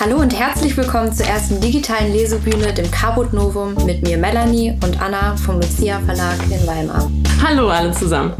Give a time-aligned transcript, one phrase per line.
[0.00, 5.02] Hallo und herzlich willkommen zur ersten digitalen Lesebühne, dem Cabot Novum, mit mir Melanie und
[5.02, 7.10] Anna vom Lucia Verlag in Weimar.
[7.44, 8.32] Hallo alle zusammen.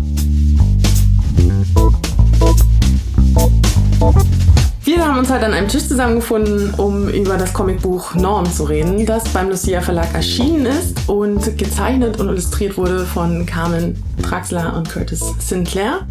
[4.85, 9.05] Wir haben uns heute an einem Tisch zusammengefunden, um über das Comicbuch Norm zu reden,
[9.05, 14.89] das beim Lucia Verlag erschienen ist und gezeichnet und illustriert wurde von Carmen Traxler und
[14.89, 16.07] Curtis Sinclair.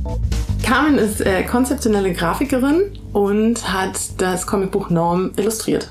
[0.64, 5.90] Carmen ist äh, konzeptionelle Grafikerin und hat das Comicbuch Norm illustriert.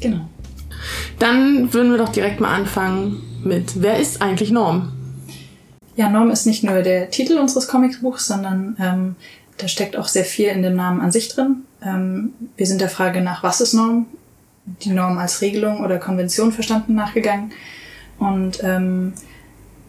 [0.00, 0.28] Genau.
[1.18, 4.92] Dann würden wir doch direkt mal anfangen mit, wer ist eigentlich Norm?
[5.96, 9.16] Ja, Norm ist nicht nur der Titel unseres Comicbuchs, sondern ähm,
[9.56, 11.64] da steckt auch sehr viel in dem Namen an sich drin.
[11.82, 14.06] Ähm, wir sind der Frage nach, was ist Norm?
[14.82, 17.52] Die Norm als Regelung oder Konvention verstanden nachgegangen
[18.18, 19.14] und ähm,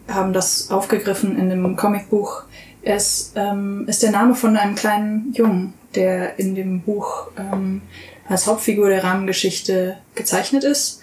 [0.08, 2.42] haben das aufgegriffen in dem Comicbuch
[2.82, 7.82] es ähm, ist der Name von einem kleinen Jungen, der in dem Buch ähm,
[8.28, 11.02] als Hauptfigur der Rahmengeschichte gezeichnet ist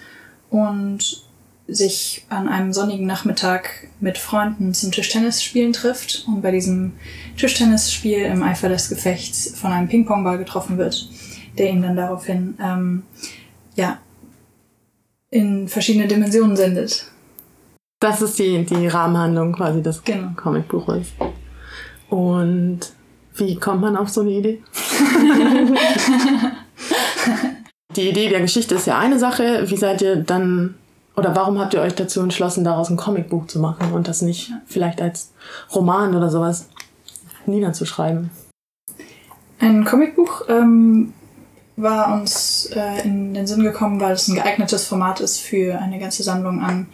[0.49, 1.23] und
[1.67, 6.93] sich an einem sonnigen Nachmittag mit Freunden zum Tischtennisspielen trifft und bei diesem
[7.35, 11.09] Tischtennisspiel im Eifer des Gefechts von einem Ping-Pong-Ball getroffen wird,
[11.57, 13.03] der ihn dann daraufhin ähm,
[13.75, 13.99] ja,
[15.29, 17.11] in verschiedene Dimensionen sendet.
[17.99, 20.29] Das ist die, die Rahmenhandlung quasi des Genau.
[20.37, 21.07] Comicbuches.
[22.09, 22.79] Und
[23.35, 24.63] wie kommt man auf so eine Idee?
[27.95, 29.69] die Idee der Geschichte ist ja eine Sache.
[29.69, 30.75] Wie seid ihr dann,
[31.15, 34.51] oder warum habt ihr euch dazu entschlossen, daraus ein Comicbuch zu machen und das nicht
[34.65, 35.31] vielleicht als
[35.73, 36.69] Roman oder sowas
[37.45, 38.29] niederzuschreiben?
[39.59, 41.13] Ein Comicbuch ähm,
[41.75, 45.99] war uns äh, in den Sinn gekommen, weil es ein geeignetes Format ist für eine
[45.99, 46.87] ganze Sammlung an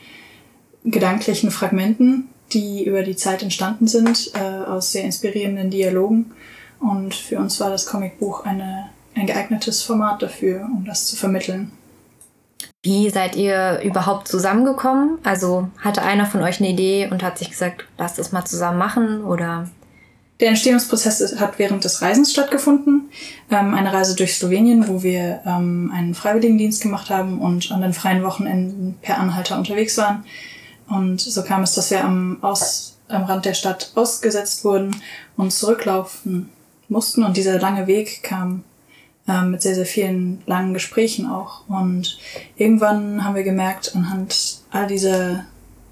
[0.83, 6.31] gedanklichen Fragmenten, die über die Zeit entstanden sind, äh, aus sehr inspirierenden Dialogen.
[6.79, 11.71] Und für uns war das Comicbuch eine, ein geeignetes Format dafür, um das zu vermitteln.
[12.83, 15.17] Wie seid ihr überhaupt zusammengekommen?
[15.23, 18.77] Also hatte einer von euch eine Idee und hat sich gesagt, lasst es mal zusammen
[18.77, 19.69] machen oder
[20.41, 23.09] Der Entstehungsprozess hat während des Reisens stattgefunden.
[23.49, 27.93] Ähm, eine Reise durch Slowenien, wo wir ähm, einen Freiwilligendienst gemacht haben und an den
[27.93, 30.25] freien Wochenenden per Anhalter unterwegs waren.
[30.89, 34.95] Und so kam es, dass wir am, Aus, am Rand der Stadt ausgesetzt wurden
[35.37, 36.49] und zurücklaufen
[36.89, 37.23] mussten.
[37.23, 38.63] Und dieser lange Weg kam
[39.27, 41.67] ähm, mit sehr, sehr vielen langen Gesprächen auch.
[41.67, 42.17] Und
[42.57, 45.45] irgendwann haben wir gemerkt, anhand all dieser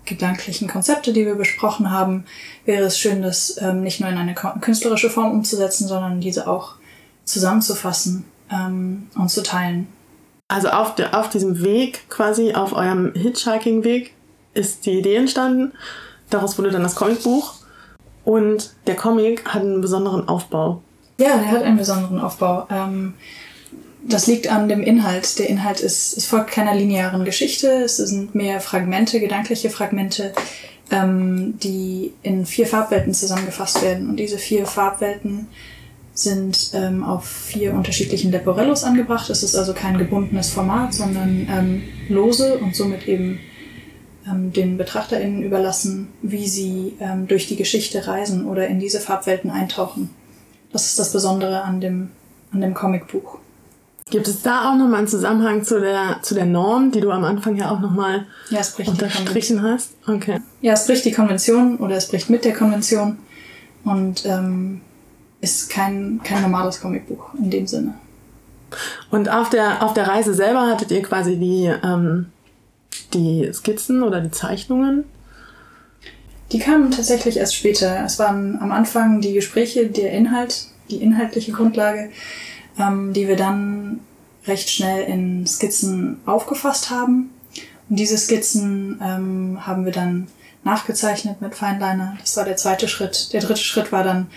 [0.06, 2.26] gedanklichen Konzepte, die wir besprochen haben,
[2.66, 6.76] wäre es schön, das ähm, nicht nur in eine künstlerische Form umzusetzen, sondern diese auch
[7.24, 9.88] zusammenzufassen ähm, und zu teilen.
[10.48, 14.14] Also auf, der, auf diesem Weg, quasi auf eurem Hitchhiking-Weg,
[14.54, 15.74] ist die Idee entstanden.
[16.30, 17.56] Daraus wurde dann das Comicbuch.
[18.24, 20.82] Und der Comic hat einen besonderen Aufbau.
[21.18, 22.68] Ja, der hat einen besonderen Aufbau.
[22.70, 23.14] Ähm,
[24.04, 25.38] das liegt an dem Inhalt.
[25.40, 27.68] Der Inhalt ist, es folgt keiner linearen Geschichte.
[27.84, 30.34] Es sind mehr Fragmente, gedankliche Fragmente,
[30.90, 34.10] ähm, die in vier Farbwelten zusammengefasst werden.
[34.10, 35.48] Und diese vier Farbwelten
[36.14, 39.30] sind ähm, auf vier unterschiedlichen Leporellos angebracht.
[39.30, 43.40] Es ist also kein gebundenes Format, sondern ähm, lose und somit eben
[44.26, 50.10] den BetrachterInnen überlassen, wie sie ähm, durch die Geschichte reisen oder in diese Farbwelten eintauchen.
[50.72, 52.12] Das ist das Besondere an dem,
[52.54, 53.40] an dem Comicbuch.
[54.10, 57.24] Gibt es da auch nochmal einen Zusammenhang zu der, zu der Norm, die du am
[57.24, 59.94] Anfang ja auch nochmal Ja, unterstrichen hast?
[60.06, 60.40] Okay.
[60.62, 63.20] Ja, es bricht die Konvention oder es bricht mit der Konvention
[63.86, 64.82] und ähm,
[65.40, 67.94] ist kein, kein normales Comicbuch in dem Sinne.
[69.10, 72.28] Und auf der, auf der Reise selber hattet ihr quasi die, ähm,
[73.14, 75.06] die Skizzen oder die Zeichnungen?
[76.52, 78.04] Die kamen tatsächlich erst später.
[78.06, 82.10] Es waren am Anfang die Gespräche, der Inhalt, die inhaltliche Grundlage,
[82.78, 84.02] ähm, die wir dann
[84.46, 87.30] recht schnell in Skizzen aufgefasst haben.
[87.90, 90.28] Und diese Skizzen ähm, haben wir dann
[90.64, 92.18] nachgezeichnet mit Fineliner.
[92.20, 93.34] Das war der zweite Schritt.
[93.34, 94.28] Der dritte Schritt war dann,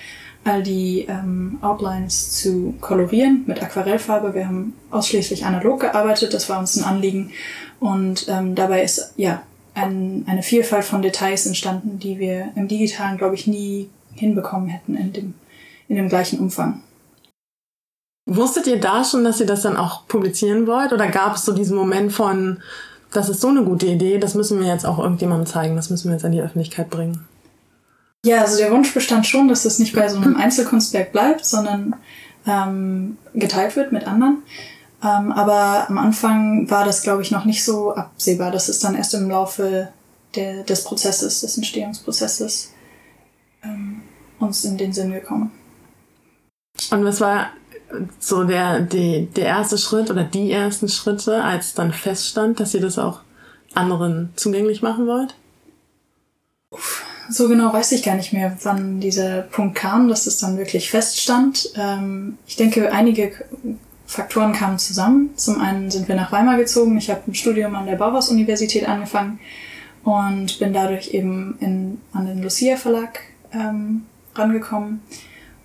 [0.44, 4.34] all die ähm, Outlines zu kolorieren mit Aquarellfarbe.
[4.34, 7.32] Wir haben ausschließlich analog gearbeitet, das war uns ein Anliegen.
[7.80, 9.42] Und ähm, dabei ist ja
[9.74, 14.96] ein, eine Vielfalt von Details entstanden, die wir im Digitalen, glaube ich, nie hinbekommen hätten
[14.96, 15.34] in dem,
[15.88, 16.82] in dem gleichen Umfang.
[18.26, 20.92] Wusstet ihr da schon, dass ihr das dann auch publizieren wollt?
[20.92, 22.62] Oder gab es so diesen Moment von,
[23.12, 26.08] das ist so eine gute Idee, das müssen wir jetzt auch irgendjemandem zeigen, das müssen
[26.08, 27.26] wir jetzt an die Öffentlichkeit bringen?
[28.24, 31.94] Ja, also der Wunsch bestand schon, dass es nicht bei so einem Einzelkunstwerk bleibt, sondern
[32.46, 34.42] ähm, geteilt wird mit anderen.
[35.04, 38.50] Ähm, aber am Anfang war das, glaube ich, noch nicht so absehbar.
[38.50, 39.88] Das ist dann erst im Laufe
[40.34, 42.72] der, des Prozesses, des Entstehungsprozesses
[43.62, 44.00] ähm,
[44.40, 45.52] uns in den Sinn gekommen.
[46.90, 47.50] Und was war,
[48.18, 52.80] so der, die, der erste Schritt oder die ersten Schritte, als dann feststand, dass ihr
[52.80, 53.20] das auch
[53.74, 55.34] anderen zugänglich machen wollt?
[57.30, 60.90] So genau weiß ich gar nicht mehr, wann dieser Punkt kam, dass es dann wirklich
[60.90, 61.70] feststand.
[61.76, 63.32] Ähm, ich denke, einige
[64.14, 65.30] Faktoren kamen zusammen.
[65.36, 66.96] Zum einen sind wir nach Weimar gezogen.
[66.96, 69.40] Ich habe ein Studium an der Bauhaus-Universität angefangen
[70.04, 73.18] und bin dadurch eben in, an den Lucia Verlag
[73.52, 74.06] ähm,
[74.36, 75.00] rangekommen.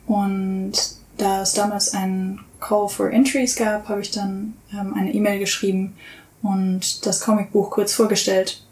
[0.07, 0.71] Und
[1.17, 5.95] da es damals ein Call for Entries gab, habe ich dann ähm, eine E-Mail geschrieben
[6.41, 8.63] und das Comicbuch kurz vorgestellt.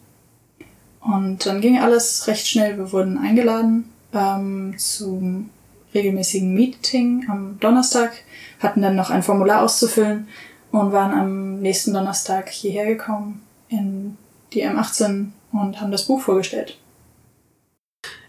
[1.02, 2.78] Und dann ging alles recht schnell.
[2.78, 5.52] Wir wurden eingeladen ähm, zum
[5.94, 8.12] regelmäßigen Meeting am Donnerstag,
[8.60, 10.28] hatten dann noch ein Formular auszufüllen
[10.72, 14.18] und waren am nächsten Donnerstag hierher gekommen in
[14.54, 16.78] die M18 und haben das Buch vorgestellt.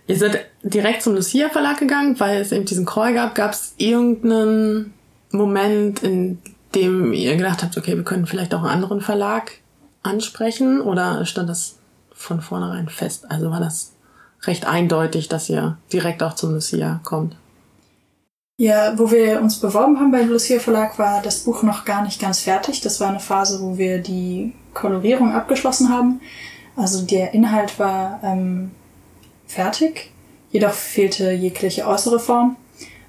[0.07, 3.35] Ihr seid direkt zum Lucia Verlag gegangen, weil es eben diesen Call gab.
[3.35, 4.95] Gab es irgendeinen
[5.31, 6.39] Moment, in
[6.75, 9.53] dem ihr gedacht habt, okay, wir können vielleicht auch einen anderen Verlag
[10.03, 10.81] ansprechen?
[10.81, 11.77] Oder stand das
[12.13, 13.31] von vornherein fest?
[13.31, 13.93] Also war das
[14.45, 17.37] recht eindeutig, dass ihr direkt auch zum Lucia kommt?
[18.61, 22.21] Ja, wo wir uns beworben haben beim Lucia Verlag, war das Buch noch gar nicht
[22.21, 22.81] ganz fertig.
[22.81, 26.21] Das war eine Phase, wo wir die Kolorierung abgeschlossen haben.
[26.75, 28.73] Also der Inhalt war ähm,
[29.47, 30.11] fertig,
[30.51, 32.57] jedoch fehlte jegliche äußere Form.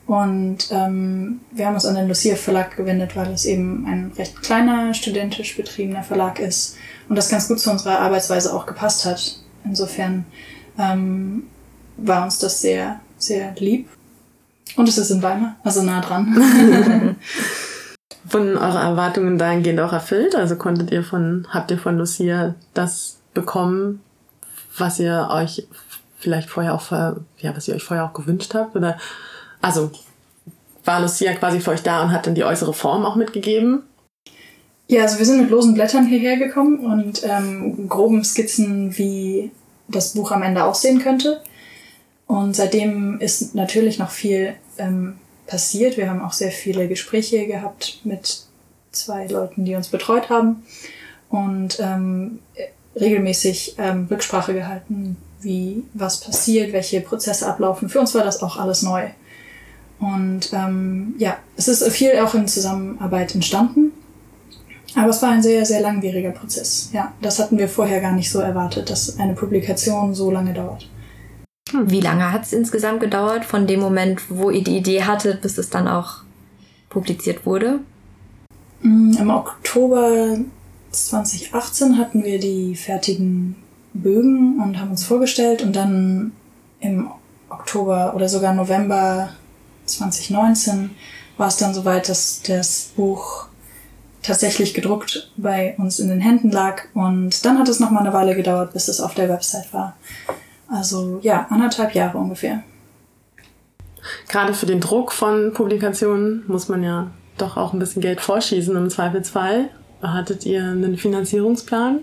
[0.06, 4.40] Und ähm, wir haben uns an den Lucia Verlag gewendet, weil es eben ein recht
[4.44, 6.76] kleiner, studentisch betriebener Verlag ist
[7.10, 9.40] und das ganz gut zu unserer Arbeitsweise auch gepasst hat.
[9.66, 10.26] Insofern
[10.78, 11.48] ähm,
[11.98, 13.88] war uns das sehr, sehr lieb.
[14.76, 17.16] Und es ist in Weimar, also nah dran.
[18.24, 20.36] Wurden eure Erwartungen dahingehend auch erfüllt?
[20.36, 24.02] Also konntet ihr von, habt ihr von Lucia das bekommen,
[24.78, 25.68] was ihr euch
[26.18, 28.76] vielleicht vorher auch, ja, was ihr euch vorher auch gewünscht habt?
[28.76, 28.98] Oder,
[29.62, 29.92] also,
[30.86, 33.84] war Lucia quasi für euch da und hat dann die äußere Form auch mitgegeben?
[34.88, 39.52] Ja, also wir sind mit losen Blättern hierher gekommen und ähm, groben Skizzen, wie
[39.88, 41.42] das Buch am Ende aussehen könnte.
[42.30, 45.16] Und seitdem ist natürlich noch viel ähm,
[45.48, 45.98] passiert.
[45.98, 48.44] Wir haben auch sehr viele Gespräche gehabt mit
[48.92, 50.64] zwei Leuten, die uns betreut haben
[51.30, 52.38] und ähm,
[52.96, 57.90] regelmäßig ähm, Rücksprache gehalten, wie was passiert, welche Prozesse ablaufen.
[57.90, 59.08] Für uns war das auch alles neu.
[60.00, 63.92] Und ähm, ja, es ist viel auch in Zusammenarbeit entstanden.
[64.94, 66.92] Aber es war ein sehr, sehr langwieriger Prozess.
[66.94, 70.88] Ja, das hatten wir vorher gar nicht so erwartet, dass eine Publikation so lange dauert.
[71.74, 75.58] Wie lange hat es insgesamt gedauert, von dem Moment, wo ihr die Idee hattet, bis
[75.58, 76.24] es dann auch
[76.90, 77.80] publiziert wurde?
[78.82, 80.38] Mm, Im Oktober
[80.92, 83.56] 2018 hatten wir die fertigen
[83.94, 86.32] Bögen und haben uns vorgestellt und dann
[86.80, 87.10] im
[87.50, 89.30] Oktober oder sogar November
[89.86, 90.92] 2019
[91.38, 93.48] war es dann soweit, dass das Buch
[94.22, 98.14] tatsächlich gedruckt bei uns in den Händen lag und dann hat es noch mal eine
[98.14, 99.96] Weile gedauert, bis es auf der Website war.
[100.70, 102.64] Also ja, anderthalb Jahre ungefähr.
[104.28, 108.76] Gerade für den Druck von Publikationen muss man ja doch auch ein bisschen Geld vorschießen
[108.76, 109.70] im Zweifelsfall.
[110.02, 112.00] Hattet ihr einen Finanzierungsplan?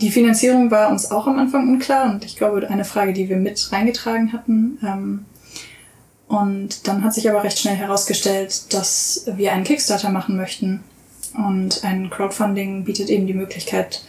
[0.00, 3.36] Die Finanzierung war uns auch am Anfang unklar und ich glaube, eine Frage, die wir
[3.36, 4.78] mit reingetragen hatten.
[4.82, 5.24] Ähm,
[6.26, 10.80] und dann hat sich aber recht schnell herausgestellt, dass wir einen Kickstarter machen möchten.
[11.34, 14.02] Und ein Crowdfunding bietet eben die Möglichkeit,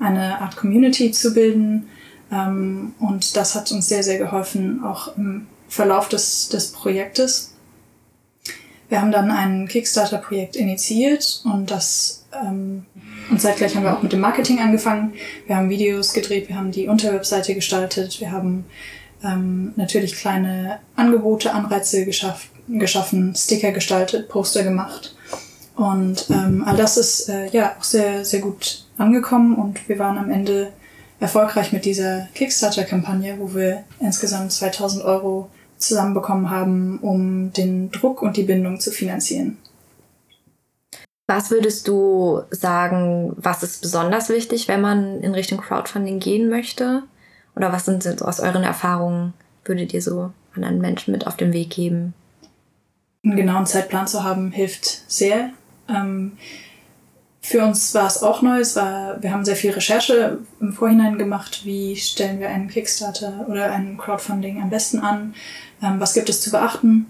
[0.00, 1.88] eine Art Community zu bilden.
[2.30, 7.54] Ähm, und das hat uns sehr, sehr geholfen, auch im Verlauf des, des Projektes.
[8.88, 12.86] Wir haben dann ein Kickstarter-Projekt initiiert und das ähm,
[13.30, 15.12] und zeitgleich haben wir auch mit dem Marketing angefangen.
[15.46, 18.64] Wir haben Videos gedreht, wir haben die Unterwebseite gestaltet, wir haben
[19.22, 25.14] ähm, natürlich kleine Angebote, Anreize geschaff geschaffen, Sticker gestaltet, Poster gemacht.
[25.74, 30.18] Und ähm, all das ist äh, ja auch sehr, sehr gut angekommen und wir waren
[30.18, 30.72] am Ende
[31.20, 38.36] erfolgreich mit dieser Kickstarter-Kampagne, wo wir insgesamt 2000 Euro zusammenbekommen haben, um den Druck und
[38.36, 39.58] die Bindung zu finanzieren.
[41.26, 47.02] Was würdest du sagen, was ist besonders wichtig, wenn man in Richtung Crowdfunding gehen möchte?
[47.54, 49.34] Oder was sind so aus euren Erfahrungen,
[49.64, 52.14] würdet ihr so anderen Menschen mit auf den Weg geben?
[53.24, 55.50] Einen genauen Zeitplan zu haben, hilft sehr.
[55.88, 56.38] Ähm,
[57.40, 58.60] für uns war es auch neu.
[58.60, 61.60] Es war, wir haben sehr viel Recherche im Vorhinein gemacht.
[61.64, 65.34] Wie stellen wir einen Kickstarter oder ein Crowdfunding am besten an?
[65.82, 67.06] Ähm, was gibt es zu beachten?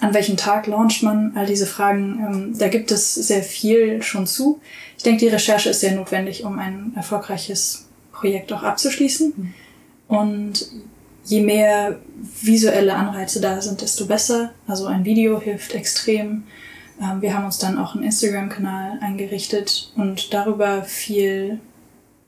[0.00, 4.26] an welchem Tag launcht man, all diese Fragen, ähm, da gibt es sehr viel schon
[4.26, 4.60] zu.
[4.96, 9.32] Ich denke, die Recherche ist sehr notwendig, um ein erfolgreiches Projekt auch abzuschließen.
[9.36, 9.54] Mhm.
[10.08, 10.66] Und
[11.24, 11.98] je mehr
[12.42, 14.52] visuelle Anreize da sind, desto besser.
[14.66, 16.44] Also ein Video hilft extrem.
[17.00, 21.58] Ähm, wir haben uns dann auch einen Instagram-Kanal eingerichtet und darüber viel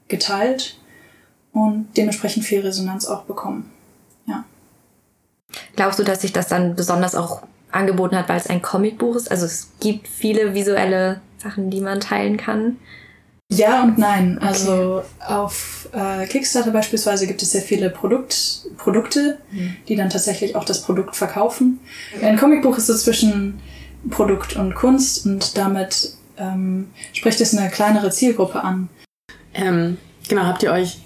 [0.09, 0.79] geteilt
[1.53, 3.71] und dementsprechend viel Resonanz auch bekommen.
[4.27, 4.45] Ja.
[5.75, 7.43] Glaubst du, dass sich das dann besonders auch
[7.73, 9.31] angeboten hat, weil es ein Comicbuch ist?
[9.31, 12.77] Also es gibt viele visuelle Sachen, die man teilen kann.
[13.49, 14.39] Ja und nein.
[14.39, 14.47] Okay.
[14.47, 19.77] Also auf äh, Kickstarter beispielsweise gibt es sehr viele Produkt, Produkte, mhm.
[19.87, 21.79] die dann tatsächlich auch das Produkt verkaufen.
[22.21, 23.61] Ein Comicbuch ist so zwischen
[24.11, 28.89] Produkt und Kunst und damit ähm, spricht es eine kleinere Zielgruppe an.
[29.55, 29.99] Ähm,
[30.29, 30.99] genau, habt ihr euch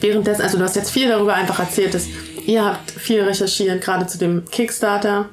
[0.00, 2.06] währenddessen, also du hast jetzt viel darüber einfach erzählt, dass
[2.46, 5.28] ihr habt viel recherchiert, gerade zu dem Kickstarter.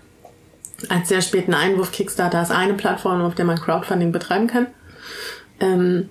[0.89, 4.67] Als sehr späten Einwurf, Kickstarter ist eine Plattform, auf der man Crowdfunding betreiben kann.
[5.59, 6.09] Ähm,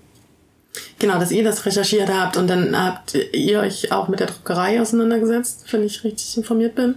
[0.98, 4.80] genau, dass ihr das recherchiert habt und dann habt ihr euch auch mit der Druckerei
[4.80, 6.96] auseinandergesetzt, wenn ich richtig informiert bin.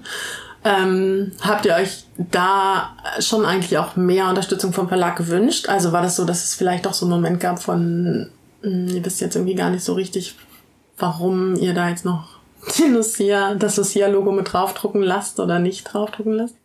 [0.66, 5.70] Ähm, habt ihr euch da schon eigentlich auch mehr Unterstützung vom Verlag gewünscht?
[5.70, 8.30] Also war das so, dass es vielleicht auch so einen Moment gab von,
[8.62, 10.36] hm, ihr wisst jetzt irgendwie gar nicht so richtig,
[10.98, 12.40] warum ihr da jetzt noch
[12.78, 16.56] die Lucia, das Lucia-Logo mit draufdrucken lasst oder nicht draufdrucken lasst?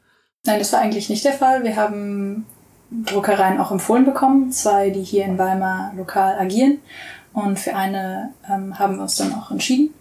[0.44, 1.62] Nein, das war eigentlich nicht der Fall.
[1.62, 2.46] Wir haben
[2.90, 6.78] Druckereien auch empfohlen bekommen, zwei, die hier in Weimar lokal agieren.
[7.32, 9.94] Und für eine ähm, haben wir uns dann auch entschieden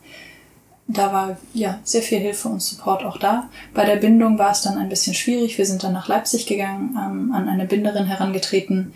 [0.98, 3.50] da war ja sehr viel Hilfe und Support auch da.
[3.74, 5.58] Bei der Bindung war es dann ein bisschen schwierig.
[5.58, 8.94] Wir sind dann nach Leipzig gegangen, ähm, an eine Binderin herangetreten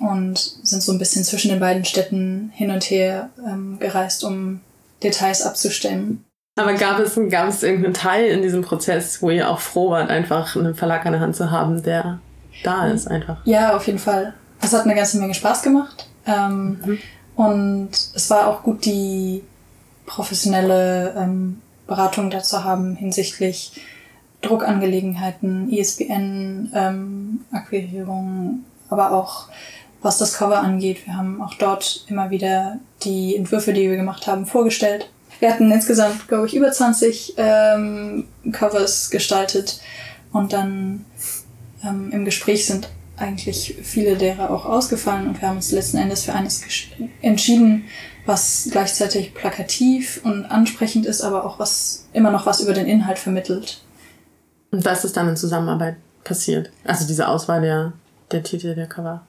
[0.00, 4.60] und sind so ein bisschen zwischen den beiden Städten hin und her ähm, gereist, um
[5.02, 6.24] Details abzustimmen.
[6.56, 10.10] Aber gab es, gab es irgendeinen Teil in diesem Prozess, wo ihr auch froh wart,
[10.10, 12.20] einfach einen Verlag an der Hand zu haben, der
[12.62, 13.38] da ist einfach?
[13.44, 14.34] Ja, auf jeden Fall.
[14.60, 16.06] Es hat eine ganze Menge Spaß gemacht.
[16.26, 16.98] Ähm, mhm.
[17.34, 19.42] Und es war auch gut, die
[20.14, 23.72] professionelle ähm, Beratung dazu haben hinsichtlich
[24.42, 29.48] Druckangelegenheiten, ISBN, ähm, Akquirierung, aber auch
[30.02, 31.06] was das Cover angeht.
[31.06, 35.08] Wir haben auch dort immer wieder die Entwürfe, die wir gemacht haben, vorgestellt.
[35.38, 39.80] Wir hatten insgesamt, glaube ich, über 20 ähm, Covers gestaltet
[40.32, 41.04] und dann
[41.84, 42.88] ähm, im Gespräch sind
[43.22, 46.62] eigentlich viele derer auch ausgefallen und wir haben uns letzten Endes für eines
[47.22, 47.84] entschieden,
[48.26, 53.18] was gleichzeitig plakativ und ansprechend ist, aber auch was immer noch was über den Inhalt
[53.18, 53.82] vermittelt.
[54.70, 56.70] Und was ist dann in Zusammenarbeit passiert?
[56.84, 57.92] Also diese Auswahl der,
[58.30, 59.26] der Titel der Cover?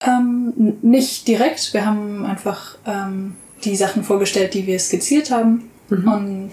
[0.00, 1.72] Ähm, nicht direkt.
[1.72, 6.12] Wir haben einfach ähm, die Sachen vorgestellt, die wir skizziert haben mhm.
[6.12, 6.50] und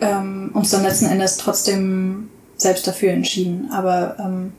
[0.00, 3.70] ähm, uns dann letzten Endes trotzdem selbst dafür entschieden.
[3.70, 4.52] Aber ähm,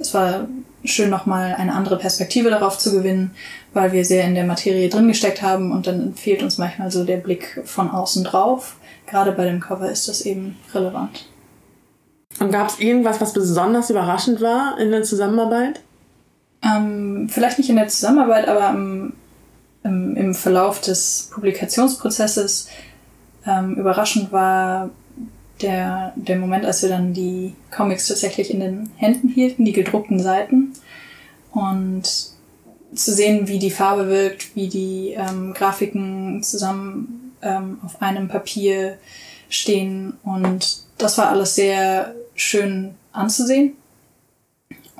[0.00, 0.48] es war
[0.84, 3.32] schön nochmal eine andere Perspektive darauf zu gewinnen,
[3.74, 7.04] weil wir sehr in der Materie drin gesteckt haben und dann fehlt uns manchmal so
[7.04, 8.76] der Blick von außen drauf.
[9.06, 11.28] Gerade bei dem Cover ist das eben relevant.
[12.38, 15.80] Und gab es irgendwas, was besonders überraschend war in der Zusammenarbeit?
[16.62, 19.12] Ähm, vielleicht nicht in der Zusammenarbeit, aber im,
[19.84, 22.68] im, im Verlauf des Publikationsprozesses
[23.46, 24.90] ähm, überraschend war
[25.62, 30.20] der, der Moment, als wir dann die Comics tatsächlich in den Händen hielten, die gedruckten
[30.20, 30.72] Seiten.
[31.52, 32.02] Und
[32.94, 38.98] zu sehen, wie die Farbe wirkt, wie die ähm, Grafiken zusammen ähm, auf einem Papier
[39.48, 40.14] stehen.
[40.24, 43.74] Und das war alles sehr schön anzusehen.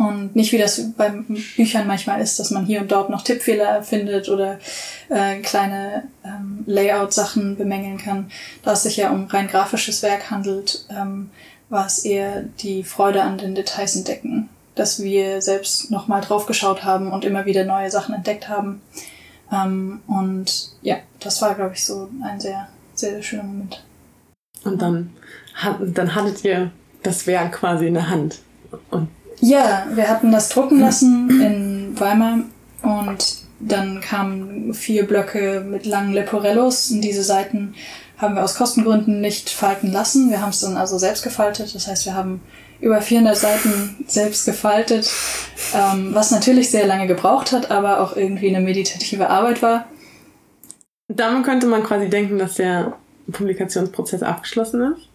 [0.01, 3.83] Und nicht wie das bei Büchern manchmal ist, dass man hier und dort noch Tippfehler
[3.83, 4.59] findet oder
[5.11, 8.31] äh, kleine ähm, Layout-Sachen bemängeln kann.
[8.63, 11.29] Da es sich ja um rein grafisches Werk handelt, ähm,
[11.69, 17.13] war es eher die Freude an den Details entdecken, dass wir selbst nochmal draufgeschaut haben
[17.13, 18.81] und immer wieder neue Sachen entdeckt haben.
[19.53, 23.85] Ähm, und ja, das war, glaube ich, so ein sehr, sehr, sehr schöner Moment.
[24.65, 25.13] Und dann,
[25.93, 26.71] dann hattet ihr
[27.03, 28.39] das Werk quasi in der Hand
[28.91, 29.09] und
[29.41, 32.41] ja, wir hatten das drucken lassen in Weimar
[32.83, 37.75] und dann kamen vier Blöcke mit langen Leporellos und diese Seiten
[38.19, 40.31] haben wir aus Kostengründen nicht falten lassen.
[40.31, 41.75] Wir haben es dann also selbst gefaltet.
[41.75, 42.43] Das heißt, wir haben
[42.81, 45.11] über 400 Seiten selbst gefaltet,
[45.75, 49.87] ähm, was natürlich sehr lange gebraucht hat, aber auch irgendwie eine meditative Arbeit war.
[51.09, 52.95] Damit könnte man quasi denken, dass der
[53.31, 55.10] Publikationsprozess abgeschlossen ist.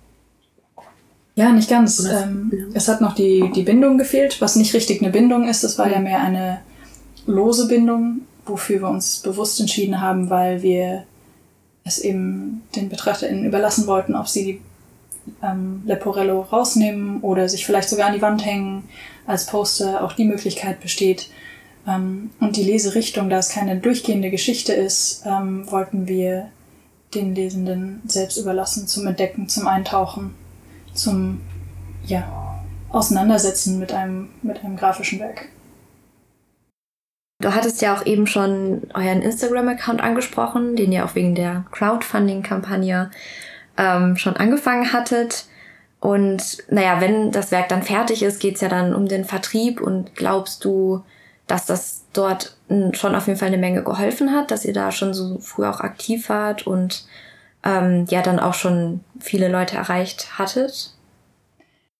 [1.35, 1.99] Ja, nicht ganz.
[2.05, 2.65] Ähm, ja.
[2.73, 5.63] Es hat noch die, die Bindung gefehlt, was nicht richtig eine Bindung ist.
[5.63, 6.61] Das war ja mehr eine
[7.25, 11.03] lose Bindung, wofür wir uns bewusst entschieden haben, weil wir
[11.83, 14.61] es eben den BetrachterInnen überlassen wollten, ob sie die
[15.43, 18.83] ähm, Leporello rausnehmen oder sich vielleicht sogar an die Wand hängen
[19.27, 20.05] als Poster.
[20.05, 21.29] Auch die Möglichkeit besteht.
[21.85, 26.47] Ähm, und die Leserichtung, da es keine durchgehende Geschichte ist, ähm, wollten wir
[27.13, 30.33] den Lesenden selbst überlassen zum Entdecken, zum Eintauchen
[30.95, 31.41] zum
[32.05, 32.59] ja,
[32.89, 35.49] auseinandersetzen mit einem, mit einem grafischen Werk.
[37.39, 43.11] Du hattest ja auch eben schon euren Instagram-Account angesprochen, den ihr auch wegen der Crowdfunding-Kampagne
[43.77, 45.45] ähm, schon angefangen hattet.
[45.99, 49.81] Und naja, wenn das Werk dann fertig ist, geht's ja dann um den Vertrieb.
[49.81, 51.03] Und glaubst du,
[51.45, 52.55] dass das dort
[52.93, 55.81] schon auf jeden Fall eine Menge geholfen hat, dass ihr da schon so früh auch
[55.81, 57.05] aktiv wart und
[57.65, 60.93] ähm, ja dann auch schon viele Leute erreicht hattet?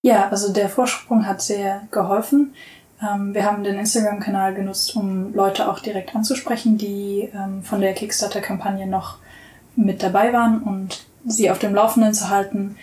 [0.02, 2.54] Ja, also der Vorsprung hat sehr geholfen.
[3.02, 7.92] Ähm, wir haben den Instagram-Kanal genutzt, um Leute auch direkt anzusprechen, die ähm, von der
[7.92, 9.18] Kickstarter-Kampagne noch
[9.74, 12.76] mit dabei waren und sie auf dem Laufenden zu halten.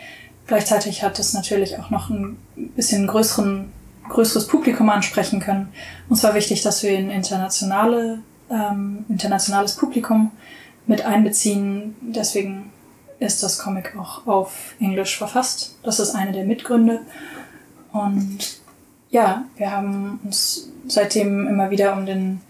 [0.45, 2.37] Gleichzeitig hat es natürlich auch noch ein
[2.75, 3.71] bisschen größeren,
[4.09, 5.69] größeres Publikum ansprechen können.
[6.09, 8.19] Uns war wichtig, dass wir ein internationale,
[8.51, 10.31] ähm, internationales Publikum
[10.85, 11.95] mit einbeziehen.
[12.01, 12.72] Deswegen
[13.23, 15.77] ist das Comic auch auf Englisch verfasst.
[15.83, 17.01] Das ist eine der Mitgründe.
[17.91, 18.59] Und
[19.09, 22.41] ja, wir haben uns seitdem immer wieder um den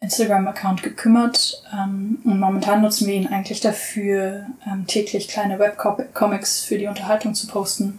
[0.00, 6.78] Instagram-Account gekümmert ähm, und momentan nutzen wir ihn eigentlich dafür, ähm, täglich kleine Webcomics für
[6.78, 7.98] die Unterhaltung zu posten.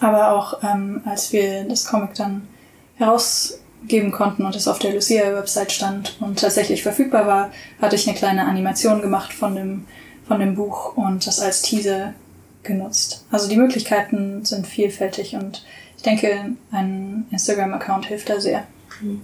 [0.00, 2.48] Aber auch ähm, als wir das Comic dann
[2.96, 8.16] herausgeben konnten und es auf der Lucia-Website stand und tatsächlich verfügbar war, hatte ich eine
[8.16, 9.86] kleine Animation gemacht von dem,
[10.26, 12.14] von dem Buch und das als Teaser
[12.62, 13.24] genutzt.
[13.30, 15.64] Also die Möglichkeiten sind vielfältig und
[15.96, 18.64] ich denke, ein Instagram-Account hilft da sehr.
[19.00, 19.22] Mhm.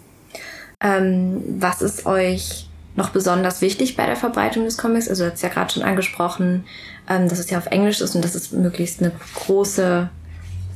[0.82, 5.08] Ähm, was ist euch noch besonders wichtig bei der Verbreitung des Comics?
[5.08, 6.64] Also, du hast ja gerade schon angesprochen,
[7.08, 10.10] ähm, dass es ja auf Englisch ist und dass es möglichst eine große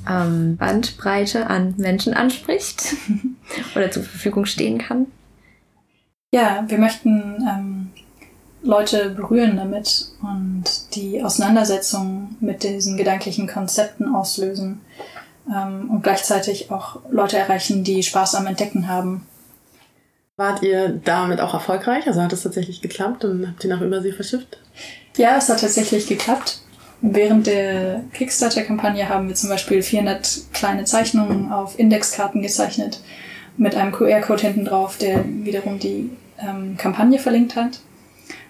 [0.08, 2.94] ähm, Bandbreite an Menschen anspricht
[3.74, 5.06] oder zur Verfügung stehen kann.
[6.32, 7.75] Ja, wir möchten ähm,
[8.66, 14.80] Leute berühren damit und die Auseinandersetzung mit diesen gedanklichen Konzepten auslösen
[15.48, 19.26] ähm, und gleichzeitig auch Leute erreichen, die Spaß am Entdecken haben.
[20.36, 22.06] Wart ihr damit auch erfolgreich?
[22.06, 24.58] Also hat es tatsächlich geklappt und habt ihr nach Übersee verschifft?
[25.16, 26.60] Ja, es hat tatsächlich geklappt.
[27.00, 33.00] Während der Kickstarter-Kampagne haben wir zum Beispiel 400 kleine Zeichnungen auf Indexkarten gezeichnet
[33.56, 37.80] mit einem QR-Code hinten drauf, der wiederum die ähm, Kampagne verlinkt hat.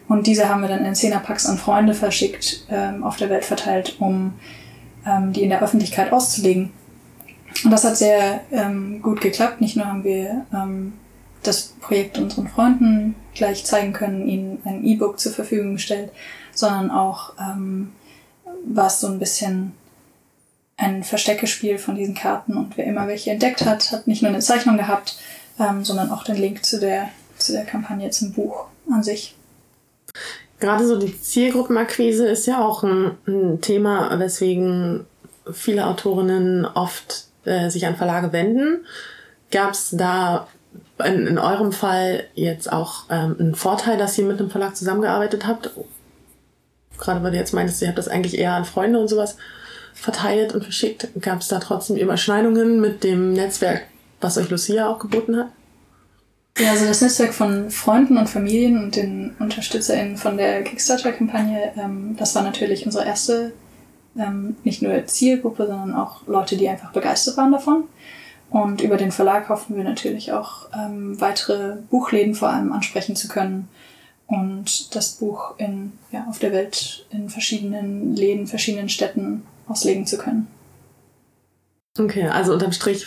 [0.09, 3.97] Und diese haben wir dann in Zehnerpacks an Freunde verschickt, ähm, auf der Welt verteilt,
[3.99, 4.35] um
[5.07, 6.73] ähm, die in der Öffentlichkeit auszulegen.
[7.65, 9.61] Und das hat sehr ähm, gut geklappt.
[9.61, 10.93] Nicht nur haben wir ähm,
[11.43, 16.11] das Projekt unseren Freunden gleich zeigen können, ihnen ein E-Book zur Verfügung gestellt,
[16.53, 17.93] sondern auch ähm,
[18.65, 19.73] war es so ein bisschen
[20.77, 24.41] ein Versteckespiel von diesen Karten und wer immer welche entdeckt hat, hat nicht nur eine
[24.41, 25.19] Zeichnung gehabt,
[25.59, 29.36] ähm, sondern auch den Link zu der, zu der Kampagne zum Buch an sich.
[30.59, 35.05] Gerade so die Zielgruppenakquise ist ja auch ein, ein Thema, weswegen
[35.53, 38.85] viele Autorinnen oft äh, sich an Verlage wenden.
[39.51, 40.49] Gab es da
[41.05, 45.47] in, in, eurem Fall jetzt auch ähm, einen Vorteil, dass ihr mit einem Verlag zusammengearbeitet
[45.47, 45.71] habt?
[46.99, 49.37] Gerade weil du jetzt meintest, ihr habt das eigentlich eher an Freunde und sowas
[49.93, 51.09] verteilt und verschickt.
[51.21, 53.83] Gab es da trotzdem Überschneidungen mit dem Netzwerk,
[54.21, 55.49] was euch Lucia auch geboten hat?
[56.59, 62.17] Ja, also das Netzwerk von Freunden und Familien und den UnterstützerInnen von der Kickstarter-Kampagne, ähm,
[62.19, 63.53] das war natürlich unsere erste
[64.19, 67.85] ähm, nicht nur Zielgruppe, sondern auch Leute, die einfach begeistert waren davon.
[68.49, 73.29] Und über den Verlag hoffen wir natürlich auch ähm, weitere Buchläden vor allem ansprechen zu
[73.29, 73.69] können
[74.27, 80.17] und das Buch in, ja, auf der Welt in verschiedenen Läden, verschiedenen Städten auslegen zu
[80.17, 80.47] können.
[81.99, 83.07] Okay, also unterm Strich,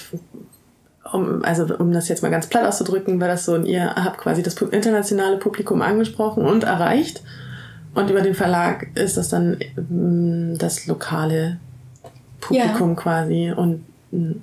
[1.12, 4.44] um, also um das jetzt mal ganz platt auszudrücken, war das so, ihr habt quasi
[4.44, 7.24] das internationale Publikum angesprochen und erreicht
[7.96, 11.58] und über den Verlag ist das dann mm, das lokale
[12.40, 12.96] Publikum ja.
[12.96, 14.42] quasi und mm,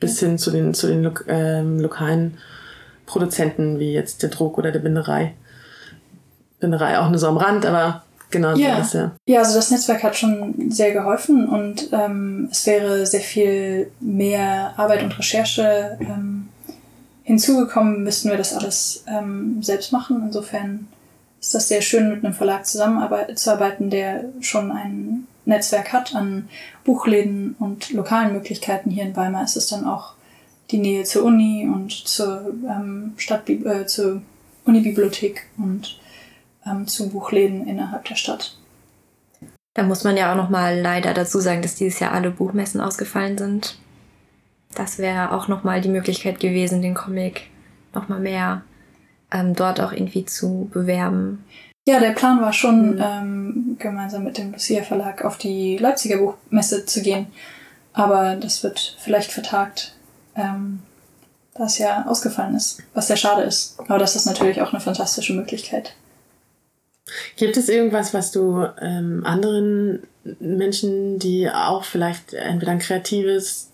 [0.00, 2.38] bis hin zu den, zu den lo ähm, lokalen
[3.06, 5.34] Produzenten, wie jetzt der Druck oder der Binderei.
[6.60, 8.76] Binderei auch nur so am Rand, aber genau ja.
[8.76, 9.12] so ist ja.
[9.26, 14.74] Ja, also das Netzwerk hat schon sehr geholfen und ähm, es wäre sehr viel mehr
[14.76, 16.48] Arbeit und Recherche ähm,
[17.22, 20.22] hinzugekommen, müssten wir das alles ähm, selbst machen.
[20.26, 20.88] Insofern
[21.40, 26.48] ist das sehr schön, mit einem Verlag zusammenzuarbeiten, der schon ein Netzwerk hat an
[26.84, 28.90] Buchläden und lokalen Möglichkeiten.
[28.90, 30.14] Hier in Weimar ist es dann auch
[30.70, 34.22] die Nähe zur Uni und zur ähm, Stadt, äh, zur
[34.64, 35.98] Unibibliothek und
[36.66, 38.56] ähm, zu Buchläden innerhalb der Stadt.
[39.74, 42.80] Da muss man ja auch noch mal leider dazu sagen, dass dieses Jahr alle Buchmessen
[42.80, 43.78] ausgefallen sind.
[44.74, 47.50] Das wäre auch noch mal die Möglichkeit gewesen, den Comic
[47.94, 48.62] noch mal mehr
[49.32, 51.44] ähm, dort auch irgendwie zu bewerben?
[51.86, 53.02] Ja, der Plan war schon, mhm.
[53.02, 57.26] ähm, gemeinsam mit dem Lucia Verlag auf die Leipziger Buchmesse zu gehen.
[57.92, 59.96] Aber das wird vielleicht vertagt,
[60.36, 60.80] ähm,
[61.54, 63.78] da es ja ausgefallen ist, was sehr schade ist.
[63.78, 65.94] Aber das ist natürlich auch eine fantastische Möglichkeit.
[67.36, 70.02] Gibt es irgendwas, was du ähm, anderen
[70.38, 73.70] Menschen, die auch vielleicht entweder ein kreatives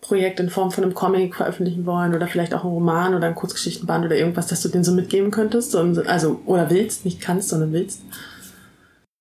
[0.00, 3.34] Projekt in Form von einem Comic veröffentlichen wollen oder vielleicht auch einen Roman oder ein
[3.34, 5.74] Kurzgeschichtenband oder irgendwas, das du denen so mitgeben könntest?
[5.74, 8.00] Also, oder willst, nicht kannst, sondern willst?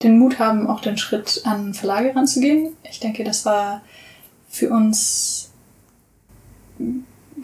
[0.03, 2.73] Den Mut haben, auch den Schritt an Verlage ranzugehen.
[2.89, 3.81] Ich denke, das war
[4.49, 5.49] für uns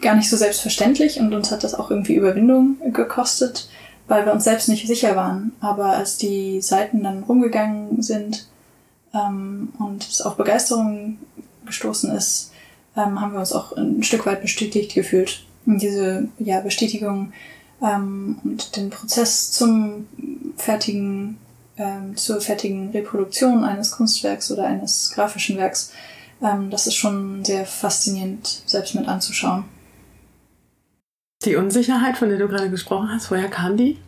[0.00, 3.68] gar nicht so selbstverständlich und uns hat das auch irgendwie Überwindung gekostet,
[4.06, 5.52] weil wir uns selbst nicht sicher waren.
[5.60, 8.48] Aber als die Seiten dann rumgegangen sind
[9.14, 11.18] ähm, und es auf Begeisterung
[11.64, 12.52] gestoßen ist,
[12.96, 15.44] ähm, haben wir uns auch ein Stück weit bestätigt gefühlt.
[15.66, 17.32] Und diese ja, Bestätigung
[17.82, 20.06] ähm, und den Prozess zum
[20.56, 21.38] fertigen,
[21.78, 25.92] ähm, zur fertigen Reproduktion eines Kunstwerks oder eines grafischen Werks,
[26.42, 29.64] ähm, das ist schon sehr faszinierend, selbst mit anzuschauen.
[31.44, 33.98] Die Unsicherheit, von der du gerade gesprochen hast, woher kam die?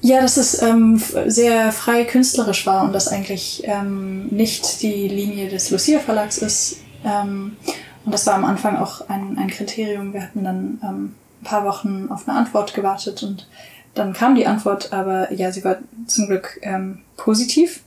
[0.00, 5.48] Ja, dass es ähm, sehr frei künstlerisch war und das eigentlich ähm, nicht die Linie
[5.48, 6.76] des Lucia Verlags ist.
[7.04, 7.56] Ähm,
[8.04, 10.12] und das war am Anfang auch ein, ein Kriterium.
[10.12, 13.48] Wir hatten dann ähm, ein paar Wochen auf eine Antwort gewartet und
[13.94, 17.82] dann kam die Antwort, aber ja, sie war zum Glück ähm, positiv.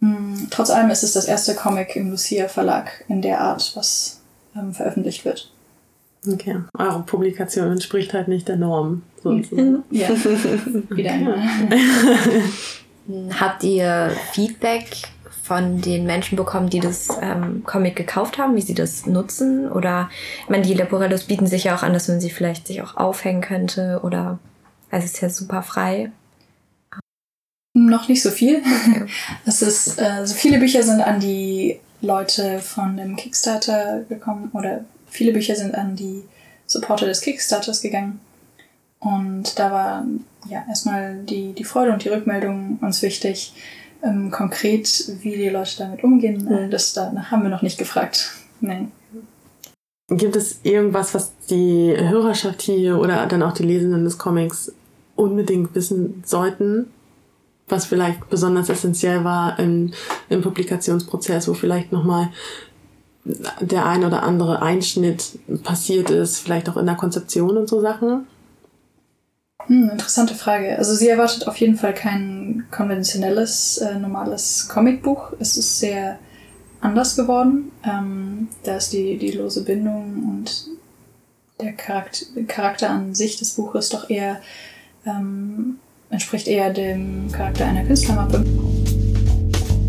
[0.00, 0.46] Mhm.
[0.50, 4.22] Trotz allem ist es das erste Comic im Lucia Verlag in der Art, was
[4.56, 5.53] ähm, veröffentlicht wird.
[6.26, 9.02] Okay, eure Publikation entspricht halt nicht der Norm.
[9.22, 9.82] Sozusagen.
[9.90, 11.38] Ja, wieder einmal.
[13.38, 14.86] Habt ihr Feedback
[15.42, 19.70] von den Menschen bekommen, die das ähm, Comic gekauft haben, wie sie das nutzen?
[19.70, 20.08] Oder,
[20.42, 22.96] ich meine, die Leporellos bieten sich ja auch an, dass man sie vielleicht sich auch
[22.96, 24.38] aufhängen könnte oder,
[24.90, 26.12] also es ist ja super frei.
[27.74, 28.58] Noch nicht so viel.
[28.58, 29.06] Okay.
[29.44, 34.84] Es ist, äh, so viele Bücher sind an die Leute von dem Kickstarter gekommen oder
[35.14, 36.24] viele Bücher sind an die
[36.66, 38.20] Supporter des Kickstarters gegangen.
[38.98, 40.04] Und da war
[40.50, 43.54] ja erstmal die, die Freude und die Rückmeldung uns wichtig.
[44.02, 48.32] Ähm, konkret, wie die Leute damit umgehen, äh, das danach haben wir noch nicht gefragt.
[48.60, 48.90] Nein.
[50.08, 54.72] Gibt es irgendwas, was die Hörerschaft hier oder dann auch die Lesenden des Comics
[55.16, 56.86] unbedingt wissen sollten,
[57.68, 59.92] was vielleicht besonders essentiell war im,
[60.28, 62.30] im Publikationsprozess, wo vielleicht nochmal
[63.24, 68.26] der ein oder andere Einschnitt passiert ist, vielleicht auch in der Konzeption und so Sachen?
[69.66, 70.76] Hm, interessante Frage.
[70.76, 75.32] Also sie erwartet auf jeden Fall kein konventionelles, äh, normales Comicbuch.
[75.38, 76.18] Es ist sehr
[76.80, 77.72] anders geworden.
[77.82, 80.66] Ähm, da ist die, die lose Bindung und
[81.60, 84.40] der Charakter, Charakter an sich des Buches doch eher
[85.06, 85.78] ähm,
[86.10, 88.44] entspricht eher dem Charakter einer Künstlermappe.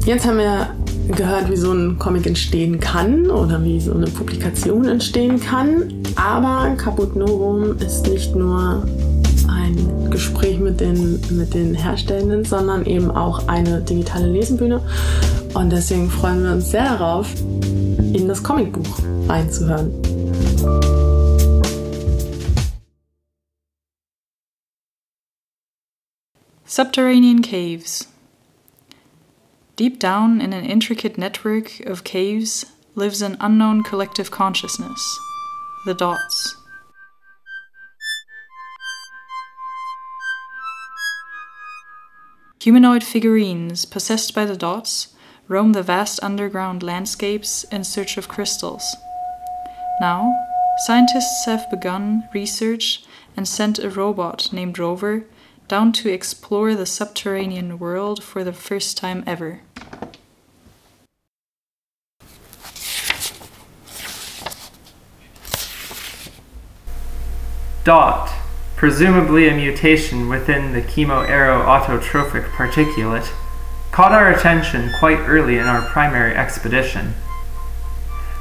[0.06, 0.76] Jetzt haben wir
[1.12, 5.94] gehört, wie so ein Comic entstehen kann oder wie so eine Publikation entstehen kann.
[6.16, 8.88] Aber Caput Novum ist nicht nur
[9.48, 14.82] ein Gespräch mit den, mit den Herstellenden, sondern eben auch eine digitale Lesenbühne.
[15.54, 17.28] Und deswegen freuen wir uns sehr darauf,
[18.14, 19.92] in das Comicbuch reinzuhören.
[26.66, 28.10] Subterranean Caves
[29.76, 35.20] Deep down in an intricate network of caves lives an unknown collective consciousness
[35.86, 36.56] the dots.
[42.62, 45.14] Humanoid figurines possessed by the dots
[45.48, 48.96] roam the vast underground landscapes in search of crystals.
[50.00, 50.34] Now,
[50.86, 53.04] scientists have begun research
[53.38, 55.26] and sent a robot named Rover
[55.68, 59.62] down to explore the subterranean world for the first time ever.
[67.84, 68.34] Dot,
[68.76, 73.32] presumably a mutation within the chemoaeroautotrophic particulate,
[73.92, 77.14] caught our attention quite early in our primary expedition.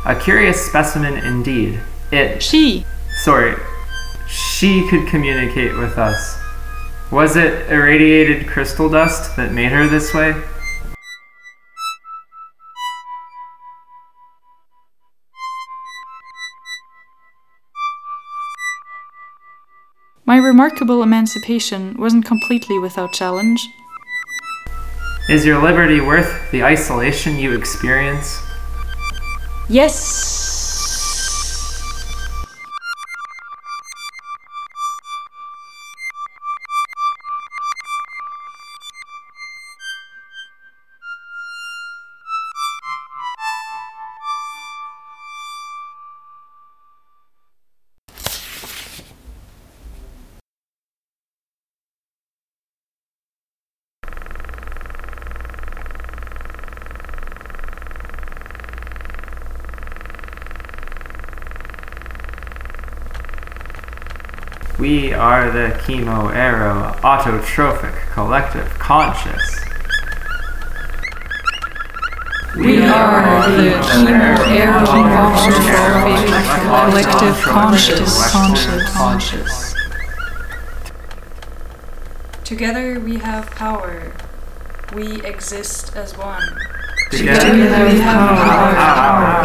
[0.07, 1.81] A curious specimen indeed.
[2.11, 2.43] It.
[2.43, 2.85] She!
[3.23, 3.55] Sorry.
[4.27, 6.44] She could communicate with us.
[7.15, 10.35] Was it irradiated crystal dust that made her this way?
[20.25, 23.65] My remarkable emancipation wasn't completely without challenge.
[25.29, 28.43] Is your liberty worth the isolation you experience?
[29.69, 29.95] Yes,
[65.25, 69.65] are the Chemo Arrow Autotrophic Collective Conscious.
[72.59, 76.29] We are the Chemo Arrow Autotrophic
[76.91, 78.31] Collective Conscious.
[78.33, 78.93] Conscious.
[78.93, 79.75] Conscious.
[82.45, 84.13] Together we have power.
[84.95, 86.43] We exist as one.
[87.11, 87.51] Together
[87.87, 88.75] we have power.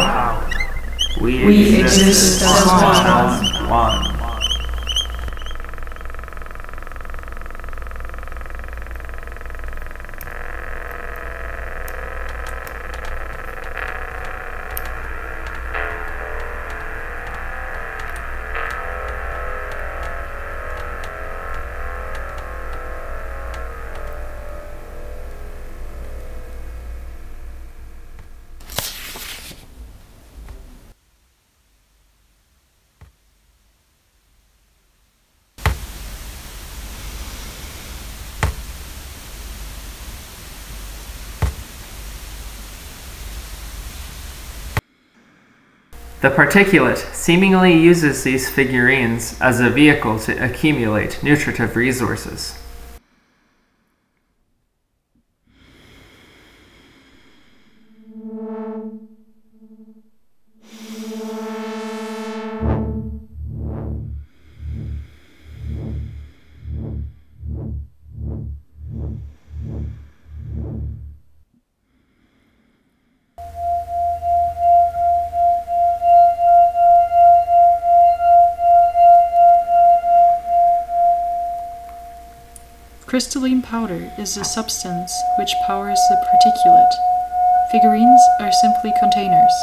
[0.10, 1.22] power.
[1.22, 4.09] We, We exist exist as as one.
[46.22, 52.60] The particulate seemingly uses these figurines as a vehicle to accumulate nutritive resources.
[83.70, 87.72] Powder is the substance which powers the particulate.
[87.72, 89.54] Figurines are simply containers.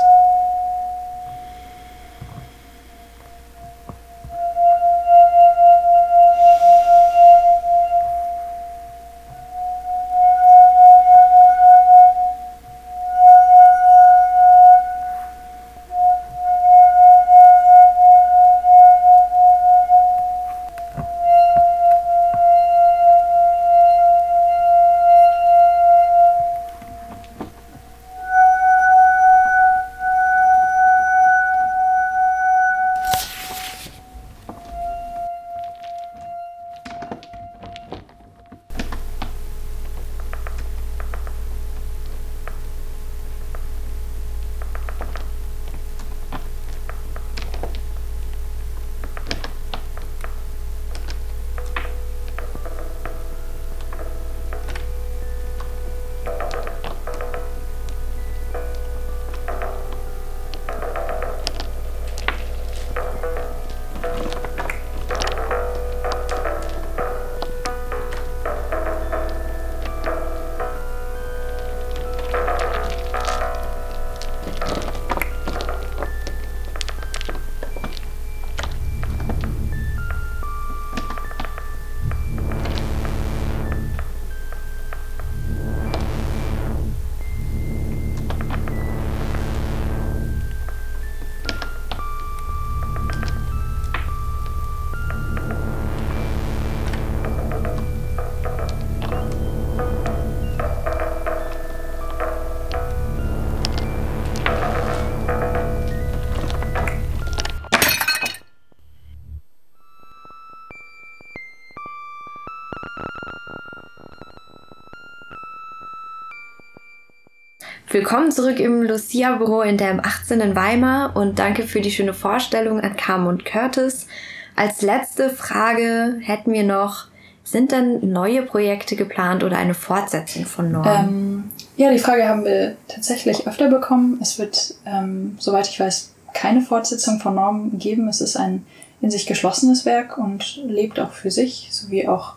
[117.97, 122.79] Willkommen zurück im Lucia-Büro in der M18 in Weimar und danke für die schöne Vorstellung
[122.79, 124.07] an Carmen und Curtis.
[124.55, 127.07] Als letzte Frage hätten wir noch,
[127.43, 130.87] sind denn neue Projekte geplant oder eine Fortsetzung von Norm?
[130.87, 131.45] Ähm,
[131.79, 134.19] ja, die Frage haben wir tatsächlich öfter bekommen.
[134.21, 138.09] Es wird, ähm, soweit ich weiß, keine Fortsetzung von Norm geben.
[138.09, 138.67] Es ist ein
[139.01, 142.35] in sich geschlossenes Werk und lebt auch für sich, sowie auch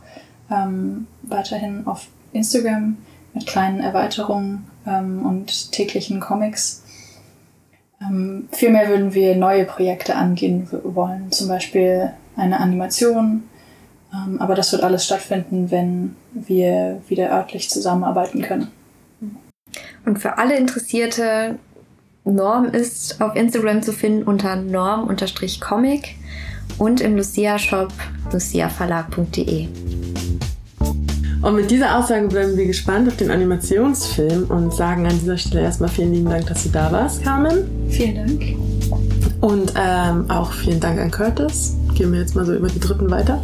[0.50, 2.96] ähm, weiterhin auf Instagram
[3.34, 6.84] mit kleinen Erweiterungen ähm, und täglichen Comics.
[8.02, 13.44] Ähm, vielmehr würden wir neue Projekte angehen wollen, zum Beispiel eine Animation.
[14.14, 18.72] Ähm, aber das wird alles stattfinden, wenn wir wieder örtlich zusammenarbeiten können.
[20.06, 21.60] Und für alle Interessierte,
[22.24, 26.16] Norm ist auf Instagram zu finden unter norm-comic
[26.78, 27.92] und im Lucia-Shop
[28.32, 29.68] luciaverlag.de.
[31.42, 35.64] Und mit dieser Aussage bleiben wir gespannt auf den Animationsfilm und sagen an dieser Stelle
[35.64, 37.64] erstmal vielen lieben Dank, dass du da warst, Carmen.
[37.90, 38.44] Vielen Dank.
[39.42, 41.78] Und ähm, auch vielen Dank an Curtis.
[41.96, 43.42] gehen wir jetzt mal so über die dritten weiter.